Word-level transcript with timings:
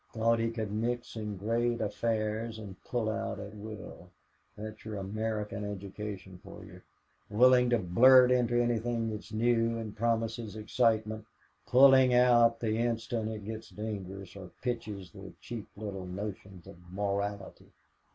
"Thought 0.15 0.39
he 0.39 0.49
could 0.49 0.71
mix 0.71 1.15
in 1.15 1.37
great 1.37 1.79
affairs 1.79 2.57
and 2.57 2.83
pull 2.85 3.07
out 3.07 3.37
at 3.39 3.53
will. 3.55 4.09
That's 4.57 4.83
your 4.83 4.95
American 4.95 5.63
education 5.63 6.39
for 6.43 6.65
you 6.65 6.81
willing 7.29 7.69
to 7.69 7.77
blurt 7.77 8.31
into 8.31 8.59
anything 8.59 9.11
that's 9.11 9.31
new 9.31 9.77
and 9.77 9.95
promises 9.95 10.55
excitement, 10.55 11.27
pulling 11.67 12.15
out 12.15 12.61
the 12.61 12.77
instant 12.79 13.29
it 13.29 13.45
gets 13.45 13.69
dangerous 13.69 14.35
or 14.35 14.49
pinches 14.63 15.11
their 15.11 15.33
cheap 15.39 15.67
little 15.77 16.07
notions 16.07 16.65
of 16.65 16.77
morality. 16.89 17.71